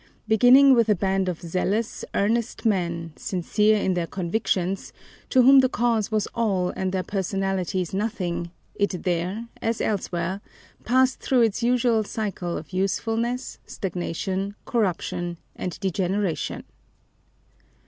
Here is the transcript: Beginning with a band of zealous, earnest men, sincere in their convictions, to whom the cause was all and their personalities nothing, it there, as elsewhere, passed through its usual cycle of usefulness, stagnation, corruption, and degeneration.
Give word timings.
Beginning 0.27 0.73
with 0.73 0.89
a 0.89 0.95
band 0.95 1.29
of 1.29 1.41
zealous, 1.43 2.03
earnest 2.15 2.65
men, 2.65 3.13
sincere 3.15 3.77
in 3.77 3.93
their 3.93 4.07
convictions, 4.07 4.91
to 5.29 5.43
whom 5.43 5.59
the 5.59 5.69
cause 5.69 6.09
was 6.11 6.25
all 6.33 6.69
and 6.71 6.91
their 6.91 7.03
personalities 7.03 7.93
nothing, 7.93 8.49
it 8.73 9.03
there, 9.03 9.45
as 9.61 9.79
elsewhere, 9.79 10.41
passed 10.85 11.19
through 11.19 11.41
its 11.41 11.61
usual 11.61 12.03
cycle 12.03 12.57
of 12.57 12.73
usefulness, 12.73 13.59
stagnation, 13.67 14.55
corruption, 14.65 15.37
and 15.55 15.79
degeneration. 15.81 16.63